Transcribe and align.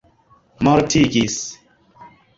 mortigis 0.63 1.37